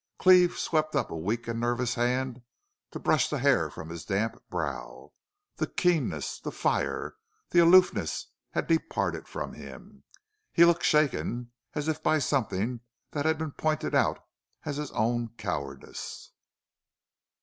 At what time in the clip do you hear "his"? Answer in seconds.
3.89-4.03, 14.77-14.89